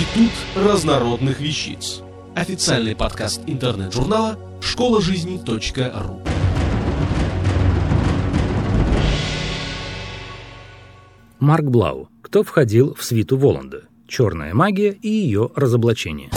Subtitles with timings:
[0.00, 2.00] Институт разнородных вещиц.
[2.34, 6.22] Официальный подкаст интернет-журнала школа жизни.ру.
[11.38, 12.08] Марк Блау.
[12.22, 13.82] Кто входил в свиту Воланда?
[14.08, 16.30] Черная магия и ее разоблачение.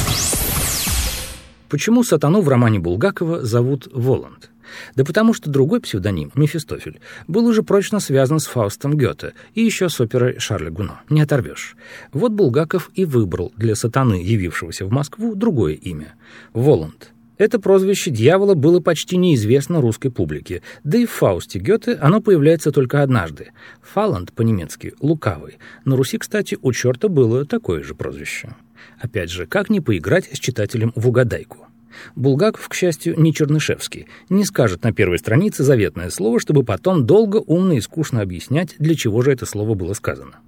[1.69, 4.51] Почему сатану в романе Булгакова зовут Воланд?
[4.95, 9.89] Да потому что другой псевдоним, Мефистофель, был уже прочно связан с Фаустом Гёте и еще
[9.89, 11.01] с оперой Шарля Гуно.
[11.09, 11.75] Не оторвешь.
[12.11, 16.15] Вот Булгаков и выбрал для сатаны, явившегося в Москву, другое имя—
[16.53, 17.13] Воланд.
[17.37, 22.71] Это прозвище дьявола было почти неизвестно русской публике, да и в Фаусте Гёте оно появляется
[22.71, 23.51] только однажды.
[23.81, 25.57] Фаланд по-немецки «лукавый».
[25.83, 28.55] На Руси, кстати, у черта было такое же прозвище.
[28.99, 31.67] Опять же, как не поиграть с читателем в угадайку?
[32.15, 37.37] Булгаков, к счастью, не Чернышевский, не скажет на первой странице заветное слово, чтобы потом долго,
[37.37, 40.39] умно и скучно объяснять, для чего же это слово было сказано.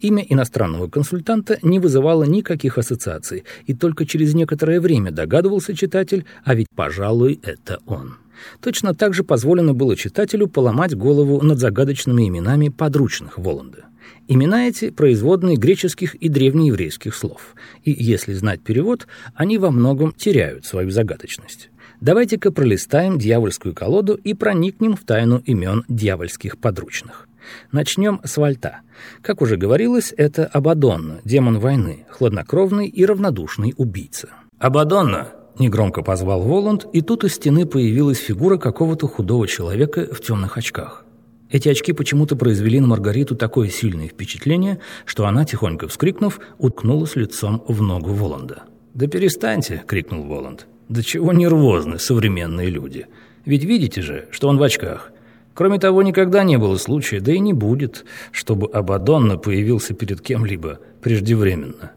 [0.00, 6.54] Имя иностранного консультанта не вызывало никаких ассоциаций, и только через некоторое время догадывался читатель, а
[6.54, 8.16] ведь, пожалуй, это он.
[8.60, 13.86] Точно так же позволено было читателю поломать голову над загадочными именами подручных Воланда.
[14.28, 20.64] Имена эти производные греческих и древнееврейских слов, и если знать перевод, они во многом теряют
[20.64, 21.70] свою загадочность.
[22.00, 27.28] Давайте-ка пролистаем дьявольскую колоду и проникнем в тайну имен дьявольских подручных.
[27.70, 28.80] Начнем с Вальта.
[29.20, 34.28] Как уже говорилось, это Абадонна, демон войны, хладнокровный и равнодушный убийца.
[34.58, 40.58] «Абадонна!»— негромко позвал Воланд, и тут из стены появилась фигура какого-то худого человека в темных
[40.58, 41.04] очках.
[41.50, 47.62] Эти очки почему-то произвели на Маргариту такое сильное впечатление, что она, тихонько вскрикнув, уткнулась лицом
[47.68, 48.62] в ногу Воланда.
[48.94, 50.66] «Да перестаньте!»— крикнул Воланд.
[50.88, 53.06] «Да чего нервозны современные люди!
[53.44, 55.12] Ведь видите же, что он в очках!»
[55.54, 60.78] Кроме того, никогда не было случая, да и не будет, чтобы Абадонна появился перед кем-либо
[61.02, 61.92] преждевременно.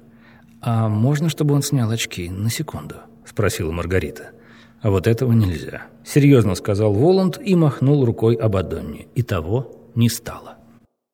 [0.60, 4.32] «А можно, чтобы он снял очки на секунду?»— спросила Маргарита.
[4.82, 5.88] А вот этого нельзя.
[6.04, 9.08] Серьезно сказал Воланд и махнул рукой Абадонне.
[9.16, 10.58] И того не стало.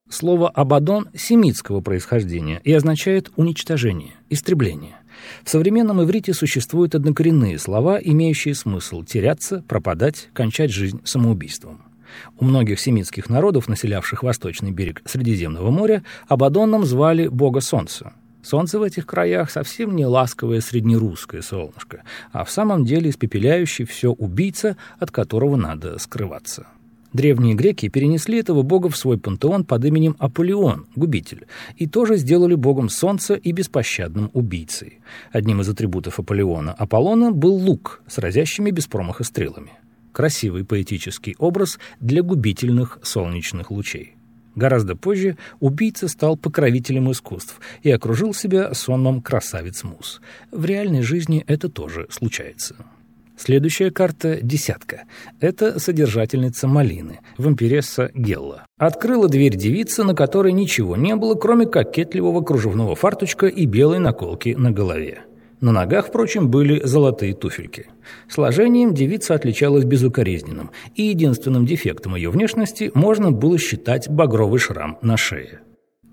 [0.10, 4.98] Слово «абадон» семитского происхождения и означает «уничтожение», «истребление».
[5.46, 11.84] В современном иврите существуют однокоренные слова, имеющие смысл теряться, пропадать, кончать жизнь самоубийством.
[12.38, 18.14] У многих семитских народов, населявших восточный берег Средиземного моря, Абадоном звали бога солнца.
[18.44, 24.12] Солнце в этих краях совсем не ласковое среднерусское солнышко, а в самом деле испепеляющий все
[24.12, 26.68] убийца, от которого надо скрываться.
[27.14, 32.56] Древние греки перенесли этого бога в свой пантеон под именем Аполеон, губитель, и тоже сделали
[32.56, 35.00] богом солнца и беспощадным убийцей.
[35.32, 39.72] Одним из атрибутов Аполеона Аполлона был лук с разящими без промаха стрелами.
[40.14, 44.16] Красивый поэтический образ для губительных солнечных лучей.
[44.56, 50.22] Гораздо позже убийца стал покровителем искусств и окружил себя сонмом красавиц Мус.
[50.52, 52.76] В реальной жизни это тоже случается.
[53.38, 55.06] Следующая карта— десятка.
[55.40, 58.68] Это содержательница малины, вампиресса Гелла.
[58.78, 64.50] Открыла дверь девица, на которой ничего не было, кроме кокетливого кружевного фарточка и белой наколки
[64.50, 65.24] на голове.
[65.62, 67.86] На ногах, впрочем, были золотые туфельки.
[68.28, 75.18] Сложением девица отличалась безукоризненным, и единственным дефектом ее внешности можно было считать багровый шрам на
[75.18, 75.62] шее.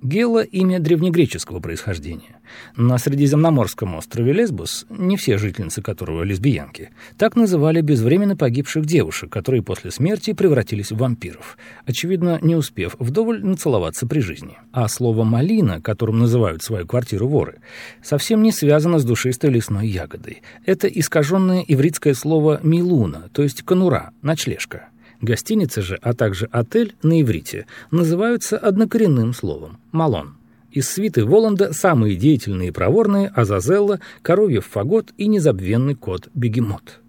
[0.02, 2.38] Гела– имя древнегреческого происхождения.
[2.76, 9.62] На Средиземноморском острове Лесбос, не все жительницы которого лесбиянки, так называли безвременно погибших девушек, которые
[9.62, 14.56] после смерти превратились в вампиров, очевидно, не успев вдоволь нацеловаться при жизни.
[14.70, 17.60] А слово «малина», которым называют свою квартиру воры,
[18.00, 20.42] совсем не связано с душистой лесной ягодой.
[20.64, 24.88] Это искаженное ивритское слово «милуна», то есть «конура», «ночлежка».
[25.20, 30.34] Гостиницы же, а также отель на иврите называются однокоренным словом– «малон».
[30.70, 37.00] Из свиты Воланда самые деятельные и проворные– Азазелла, Коровьев Фагот и незабвенный кот Бегемот.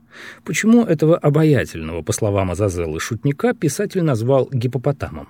[0.44, 5.28] Почему этого обаятельного, по словам Азазеллы, шутника писатель назвал гипопотамом?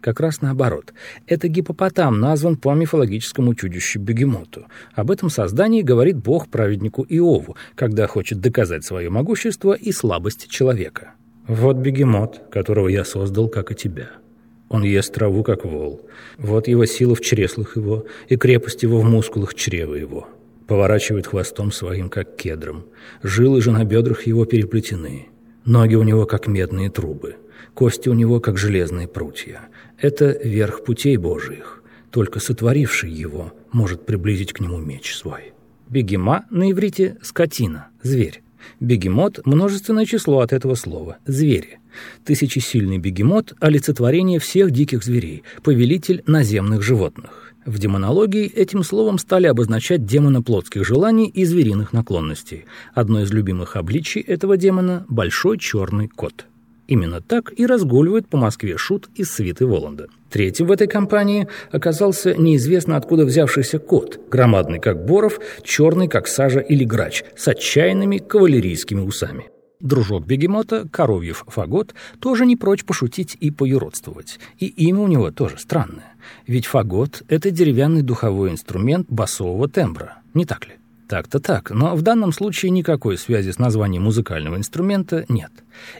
[0.00, 0.94] Как раз наоборот.
[1.26, 4.66] Это гипопотам назван по мифологическому чудищу Бегемоту.
[4.94, 11.12] Об этом создании говорит бог праведнику Иову, когда хочет доказать свое могущество и слабость человека.
[11.46, 14.10] Вот бегемот, которого я создал, как и тебя.
[14.68, 16.08] Он ест траву, как вол.
[16.38, 20.28] Вот его сила в чреслах его, и крепость его в мускулах чрева его.
[20.66, 22.86] Поворачивает хвостом своим, как кедром.
[23.22, 25.26] Жилы же на бедрах его переплетены.
[25.64, 27.36] Ноги у него, как медные трубы.
[27.74, 29.62] Кости у него, как железные прутья.
[29.98, 31.82] Это верх путей Божиих.
[32.10, 35.52] Только сотворивший его может приблизить к нему меч свой.
[35.88, 38.42] Бегема на иврите– скотина, зверь.
[38.80, 41.78] Бегемот– множественное число от этого слова– звери.
[42.24, 47.54] Тысячесильный бегемот– олицетворение всех диких зверей, повелитель наземных животных.
[47.64, 52.64] В демонологии этим словом стали обозначать демона плотских желаний и звериных наклонностей.
[52.92, 56.46] Одно из любимых обличий этого демона– большой черный кот.
[56.92, 60.08] Именно так и разгуливает по Москве шут из свиты Воланда.
[60.28, 66.60] Третьим в этой компании оказался неизвестно откуда взявшийся кот, громадный как Боров, черный как сажа
[66.60, 69.46] или грач, с отчаянными кавалерийскими усами.
[69.80, 74.38] Дружок бегемота, Коровьев Фагот, тоже не прочь пошутить и поюродствовать.
[74.58, 76.12] И имя у него тоже странное.
[76.46, 80.74] Ведь фагот— это деревянный духовой инструмент басового тембра, не так ли?
[81.12, 85.52] Так-то так, но в данном случае никакой связи с названием музыкального инструмента нет.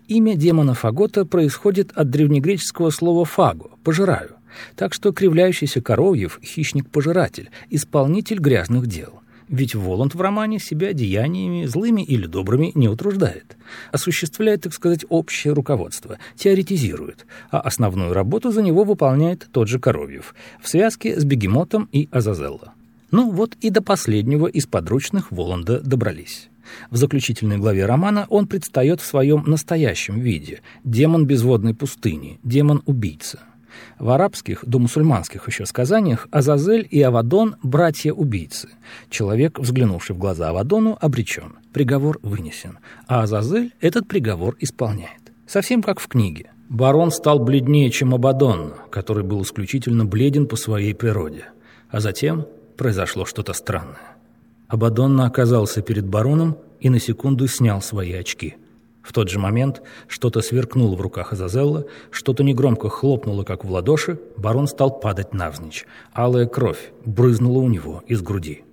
[0.09, 4.37] Имя демона Фагота происходит от древнегреческого слова «фаго»— «пожираю».
[4.75, 9.20] Так что кривляющийся Коровьев— хищник-пожиратель, исполнитель грязных дел.
[9.50, 13.59] Ведь Воланд в романе себя деяниями, злыми или добрыми, не утруждает.
[13.91, 20.35] Осуществляет, так сказать, общее руководство, теоретизирует, а основную работу за него выполняет тот же Коровьев
[20.62, 22.73] в связке с Бегемотом и Азазелло.
[23.12, 26.49] Ну вот и до последнего из подручных Воланда добрались.
[26.91, 33.41] В заключительной главе романа он предстает в своем настоящем виде– демон безводной пустыни, демон-убийца–
[33.99, 38.69] в арабских, до мусульманских еще сказаниях Азазель и Авадон– братья-убийцы.
[39.11, 41.55] Человек, взглянувший в глаза Авадону, обречен.
[41.73, 42.79] Приговор вынесен.
[43.06, 45.32] А Азазель этот приговор исполняет.
[45.47, 46.50] Совсем как в книге.
[46.69, 51.47] Барон стал бледнее, чем Абадон, который был исключительно бледен по своей природе.
[51.91, 54.16] А затем произошло что-то странное.
[54.69, 58.56] Абадонна оказался перед бароном и на секунду снял свои очки–
[59.02, 64.19] в тот же момент что-то сверкнуло в руках Азазелла, что-то негромко хлопнуло, как в ладоши,
[64.36, 65.84] барон стал падать навзничь.
[66.12, 68.64] Алая кровь брызнула у него из груди.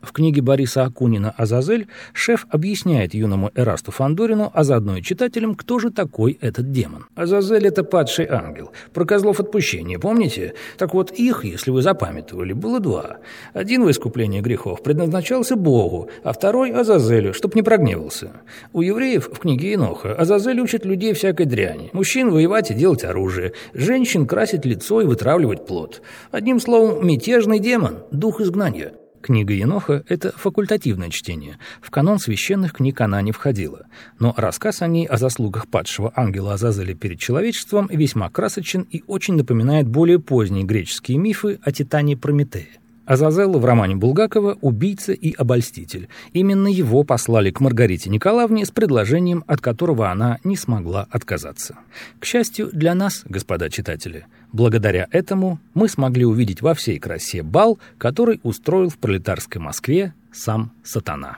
[0.00, 5.78] В книге Бориса Акунина «Азазель» шеф объясняет юному Эрасту Фандорину, а заодно и читателям, кто
[5.78, 7.06] же такой этот демон.
[7.14, 8.72] Азазель— это падший ангел.
[8.92, 10.54] Про козлов отпущения, помните?
[10.78, 13.18] Так вот, их, если вы запамятовали, было два.
[13.52, 18.32] Один в искуплении грехов предназначался Богу, а второй— Азазелю, чтоб не прогневался.
[18.72, 21.90] У евреев в книге Иноха Азазель учит людей всякой дряни.
[21.92, 26.02] Мужчин воевать и делать оружие, женщин красить лицо и вытравливать плод.
[26.30, 28.92] Одним словом, мятежный демон, дух изгнания.
[29.22, 31.58] Книга Еноха– это факультативное чтение.
[31.80, 33.86] В канон священных книг она не входила.
[34.18, 39.34] Но рассказ о ней, о заслугах падшего ангела Азазеля перед человечеством, весьма красочен и очень
[39.34, 42.81] напоминает более поздние греческие мифы о Титане Прометее.
[43.12, 46.08] Азазел в романе Булгакова «Убийца и обольститель».
[46.32, 51.76] Именно его послали к Маргарите Николаевне с предложением, от которого она не смогла отказаться.
[52.20, 57.78] К счастью для нас, господа читатели, благодаря этому мы смогли увидеть во всей красе бал,
[57.98, 61.36] который устроил в пролетарской Москве сам сатана.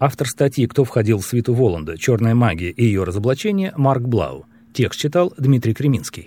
[0.00, 1.96] Автор статьи «Кто входил в свиту Воланда.
[1.98, 4.46] Черная магия и ее разоблачение» Марк Блау.
[4.72, 6.26] Текст читал Дмитрий Креминский.